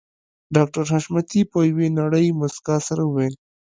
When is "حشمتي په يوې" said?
0.93-1.87